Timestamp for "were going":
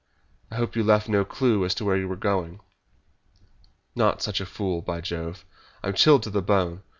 2.05-2.59